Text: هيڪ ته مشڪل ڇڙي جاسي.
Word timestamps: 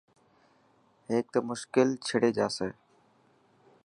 هيڪ 1.09 1.25
ته 1.33 1.39
مشڪل 1.49 1.87
ڇڙي 2.05 2.31
جاسي. 2.37 2.69